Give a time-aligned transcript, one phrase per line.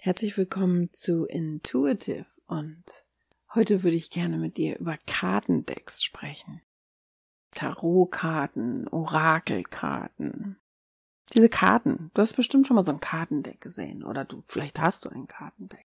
[0.00, 2.84] Herzlich willkommen zu Intuitive und
[3.52, 6.62] heute würde ich gerne mit dir über Kartendecks sprechen.
[7.50, 10.60] Tarotkarten, Orakelkarten.
[11.34, 15.04] Diese Karten, du hast bestimmt schon mal so ein Kartendeck gesehen oder du, vielleicht hast
[15.04, 15.84] du ein Kartendeck.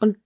[0.00, 0.18] Und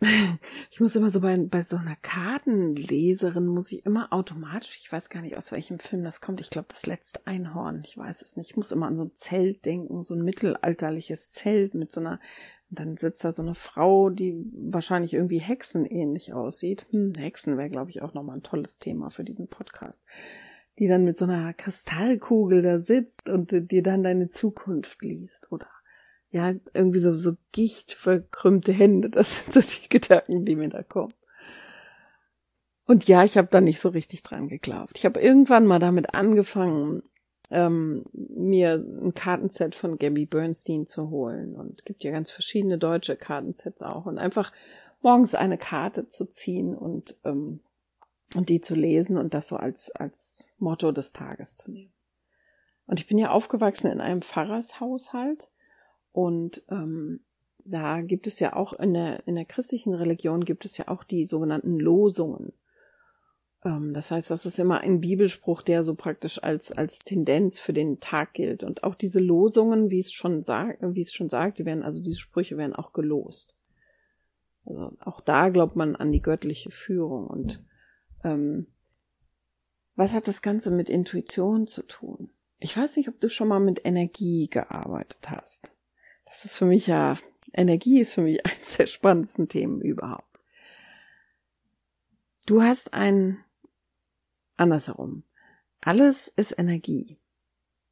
[0.70, 5.08] ich muss immer so bei, bei so einer Kartenleserin muss ich immer automatisch, ich weiß
[5.08, 8.36] gar nicht aus welchem Film das kommt, ich glaube das letzte Einhorn, ich weiß es
[8.36, 12.00] nicht, ich muss immer an so ein Zelt denken, so ein mittelalterliches Zelt mit so
[12.00, 12.20] einer,
[12.68, 16.86] dann sitzt da so eine Frau, die wahrscheinlich irgendwie hexenähnlich aussieht.
[16.90, 20.04] Hm, Hexen wäre glaube ich auch nochmal ein tolles Thema für diesen Podcast.
[20.78, 25.68] Die dann mit so einer Kristallkugel da sitzt und dir dann deine Zukunft liest oder
[26.30, 29.10] ja, irgendwie so, so gichtverkrümmte Hände.
[29.10, 31.14] Das sind so die Gedanken, die mir da kommen.
[32.86, 34.92] Und ja, ich habe da nicht so richtig dran geglaubt.
[34.96, 37.02] Ich habe irgendwann mal damit angefangen,
[37.50, 41.56] ähm, mir ein Kartenset von Gabby Bernstein zu holen.
[41.56, 44.06] Und gibt ja ganz verschiedene deutsche Kartensets auch.
[44.06, 44.52] Und einfach
[45.02, 47.60] morgens eine Karte zu ziehen und, ähm,
[48.34, 51.92] und die zu lesen und das so als, als Motto des Tages zu nehmen.
[52.86, 55.48] Und ich bin ja aufgewachsen in einem Pfarrershaushalt.
[56.16, 57.20] Und ähm,
[57.66, 61.04] da gibt es ja auch in der, in der christlichen Religion gibt es ja auch
[61.04, 62.54] die sogenannten Losungen.
[63.62, 67.74] Ähm, das heißt, das ist immer ein Bibelspruch, der so praktisch als, als Tendenz für
[67.74, 68.64] den Tag gilt.
[68.64, 72.02] Und auch diese Losungen, wie es schon sagt, wie es schon sagt, die werden, also
[72.02, 73.54] diese Sprüche werden auch gelost.
[74.64, 77.26] Also auch da glaubt man an die göttliche Führung.
[77.26, 77.62] Und
[78.24, 78.68] ähm,
[79.96, 82.30] was hat das Ganze mit Intuition zu tun?
[82.58, 85.75] Ich weiß nicht, ob du schon mal mit Energie gearbeitet hast.
[86.36, 87.16] Das ist für mich ja,
[87.54, 90.38] Energie ist für mich eines der spannendsten Themen überhaupt.
[92.44, 93.38] Du hast ein,
[94.58, 95.22] andersherum.
[95.80, 97.16] Alles ist Energie.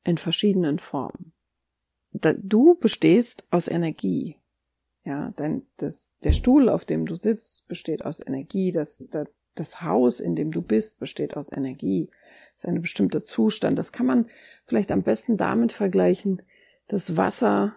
[0.05, 1.33] In verschiedenen Formen.
[2.12, 4.36] Du bestehst aus Energie.
[5.05, 8.73] Ja, denn das, der Stuhl, auf dem du sitzt, besteht aus Energie.
[8.73, 12.11] Das, das, das Haus, in dem du bist, besteht aus Energie.
[12.52, 13.79] Das ist ein bestimmter Zustand.
[13.79, 14.29] Das kann man
[14.67, 16.42] vielleicht am besten damit vergleichen,
[16.89, 17.74] dass Wasser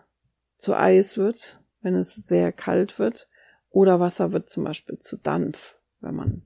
[0.58, 3.30] zu Eis wird, wenn es sehr kalt wird,
[3.70, 6.42] oder Wasser wird zum Beispiel zu Dampf, wenn man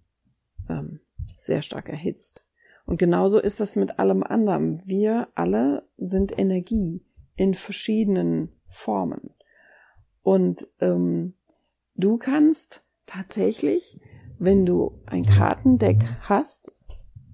[0.70, 1.00] ähm,
[1.38, 2.44] sehr stark erhitzt.
[2.86, 4.82] Und genauso ist das mit allem anderen.
[4.86, 7.04] Wir alle sind Energie
[7.36, 9.32] in verschiedenen Formen.
[10.24, 11.34] Und ähm,
[11.96, 14.02] du kannst tatsächlich,
[14.40, 16.72] wenn du ein Kartendeck hast,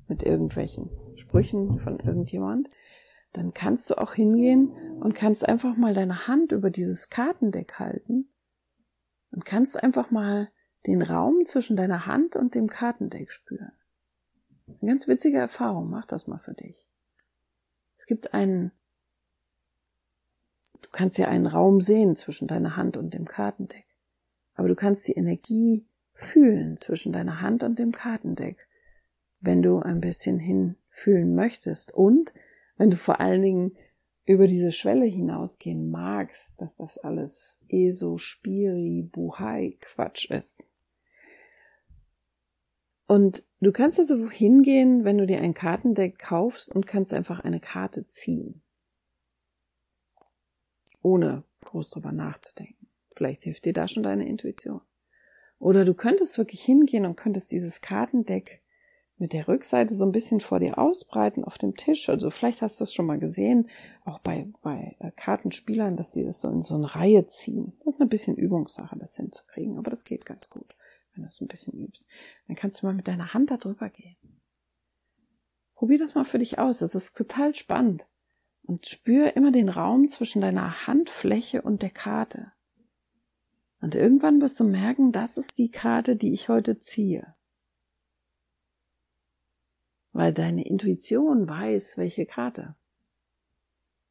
[0.08, 2.70] mit irgendwelchen Sprüchen von irgendjemand,
[3.38, 8.30] dann kannst du auch hingehen und kannst einfach mal deine Hand über dieses Kartendeck halten
[9.32, 10.50] und kannst einfach mal
[10.88, 13.74] den Raum zwischen deiner Hand und dem Kartendeck spüren.
[14.68, 16.88] Eine ganz witzige Erfahrung, mach das mal für dich.
[17.98, 18.72] Es gibt einen,
[20.82, 23.86] du kannst ja einen Raum sehen zwischen deiner Hand und dem Kartendeck,
[24.56, 28.68] aber du kannst die Energie fühlen zwischen deiner Hand und dem Kartendeck,
[29.40, 32.34] wenn du ein bisschen hinfühlen möchtest und
[32.78, 33.78] wenn du vor allen Dingen
[34.26, 40.70] über diese Schwelle hinausgehen magst, dass das alles ESO, Spiri, Buhai Quatsch ist.
[43.08, 47.62] Und du kannst also hingehen, wenn du dir ein Kartendeck kaufst und kannst einfach eine
[47.62, 48.62] Karte ziehen.
[51.02, 52.90] Ohne groß drüber nachzudenken.
[53.16, 54.82] Vielleicht hilft dir da schon deine Intuition.
[55.58, 58.62] Oder du könntest wirklich hingehen und könntest dieses Kartendeck
[59.20, 62.10] mit der Rückseite so ein bisschen vor dir ausbreiten auf dem Tisch.
[62.10, 63.70] Also vielleicht hast du das schon mal gesehen,
[64.06, 67.74] auch bei, bei äh, Kartenspielern, dass sie das so in so eine Reihe ziehen.
[67.84, 70.76] Das ist ein bisschen Übungssache, das hinzukriegen, aber das geht ganz gut,
[71.14, 72.06] wenn du es ein bisschen übst.
[72.48, 74.18] Dann kannst du mal mit deiner Hand da drüber gehen.
[75.74, 78.08] Probier das mal für dich aus, das ist total spannend.
[78.64, 82.52] Und spür immer den Raum zwischen deiner Handfläche und der Karte.
[83.80, 87.34] Und irgendwann wirst du merken, das ist die Karte, die ich heute ziehe
[90.18, 92.74] weil deine Intuition weiß, welche Karte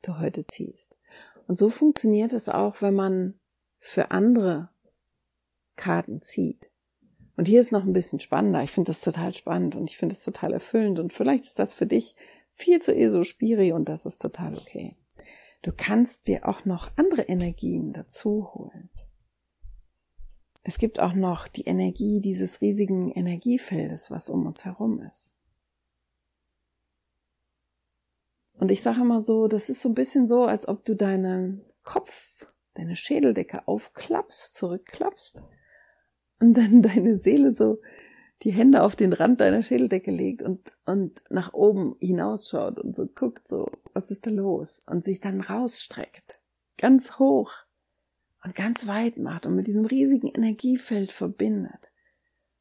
[0.03, 0.95] du heute ziehst.
[1.49, 3.35] Und so funktioniert es auch, wenn man
[3.81, 4.69] für andere
[5.75, 6.71] Karten zieht.
[7.37, 8.63] Und hier ist noch ein bisschen spannender.
[8.63, 11.73] Ich finde das total spannend und ich finde es total erfüllend und vielleicht ist das
[11.73, 12.15] für dich
[12.53, 14.95] viel zu ESO-Spiri und das ist total okay.
[15.63, 18.91] Du kannst dir auch noch andere Energien dazu holen.
[20.63, 25.37] Es gibt auch noch die Energie dieses riesigen Energiefeldes, was um uns herum ist.
[28.67, 31.65] Und ich sage immer so, das ist so ein bisschen so, als ob du deinen
[31.85, 35.41] Kopf, deine Schädeldecke aufklappst, zurückklappst
[36.41, 37.79] und dann deine Seele so
[38.43, 43.07] die Hände auf den Rand deiner Schädeldecke legt und, und nach oben hinausschaut und so
[43.07, 44.83] guckt, so, was ist da los?
[44.87, 46.41] Und sich dann rausstreckt
[46.77, 47.53] ganz hoch
[48.43, 51.93] und ganz weit macht und mit diesem riesigen Energiefeld verbindet.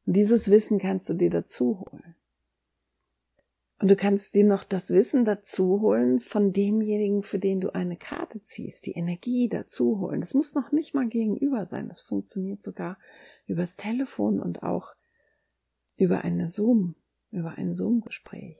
[0.06, 2.14] Und dieses Wissen kannst du dir dazu holen.
[3.78, 7.96] Und du kannst dir noch das Wissen dazu holen von demjenigen, für den du eine
[7.96, 10.22] Karte ziehst, die Energie dazu holen.
[10.22, 11.88] Das muss noch nicht mal gegenüber sein.
[11.88, 12.98] Das funktioniert sogar
[13.46, 14.94] übers Telefon und auch
[15.96, 16.94] über eine Zoom,
[17.30, 18.56] über ein Zoom-Gespräch.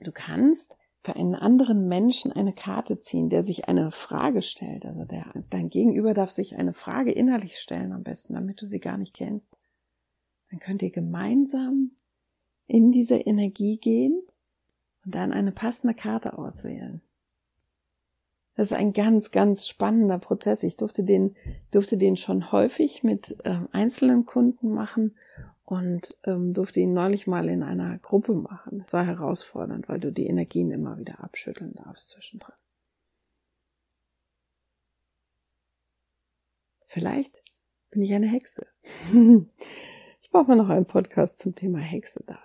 [0.00, 4.86] Du kannst für einen anderen Menschen eine Karte ziehen, der sich eine Frage stellt.
[4.86, 8.80] Also der, dein Gegenüber darf sich eine Frage innerlich stellen am besten, damit du sie
[8.80, 9.56] gar nicht kennst.
[10.50, 11.90] Dann könnt ihr gemeinsam
[12.66, 14.22] in diese Energie gehen
[15.04, 17.02] und dann eine passende Karte auswählen.
[18.56, 20.62] Das ist ein ganz, ganz spannender Prozess.
[20.62, 21.34] Ich durfte den,
[21.72, 25.16] durfte den schon häufig mit äh, einzelnen Kunden machen
[25.64, 28.80] und ähm, durfte ihn neulich mal in einer Gruppe machen.
[28.80, 32.54] Es war herausfordernd, weil du die Energien immer wieder abschütteln darfst zwischendrin.
[36.86, 37.42] Vielleicht
[37.90, 38.66] bin ich eine Hexe.
[40.22, 42.38] ich brauche mal noch einen Podcast zum Thema Hexe da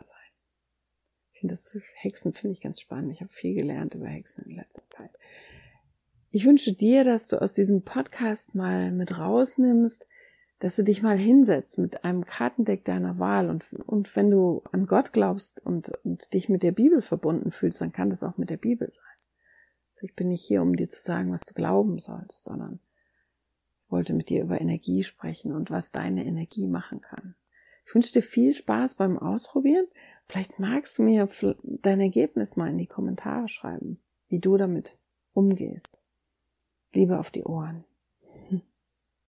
[1.48, 3.12] das Hexen finde ich ganz spannend.
[3.12, 5.12] Ich habe viel gelernt über Hexen in letzter Zeit.
[6.32, 10.06] Ich wünsche dir, dass du aus diesem Podcast mal mit rausnimmst,
[10.60, 14.86] dass du dich mal hinsetzt mit einem Kartendeck deiner Wahl und, und wenn du an
[14.86, 18.50] Gott glaubst und, und dich mit der Bibel verbunden fühlst, dann kann das auch mit
[18.50, 19.04] der Bibel sein.
[19.94, 22.80] Also ich bin nicht hier, um dir zu sagen, was du glauben sollst, sondern
[23.86, 27.36] ich wollte mit dir über Energie sprechen und was deine Energie machen kann.
[27.90, 29.88] Ich wünsche dir viel Spaß beim Ausprobieren.
[30.28, 31.28] Vielleicht magst du mir
[31.64, 34.96] dein Ergebnis mal in die Kommentare schreiben, wie du damit
[35.34, 35.98] umgehst.
[36.94, 37.86] Liebe auf die Ohren.